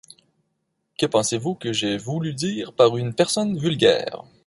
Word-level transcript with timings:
Que 0.97 1.05
pensez-vous 1.05 1.53
que 1.53 1.73
j’aie 1.73 1.97
voulu 1.99 2.33
dire 2.33 2.73
par 2.73 2.97
une 2.97 3.13
personne 3.13 3.59
vulgaire? 3.59 4.23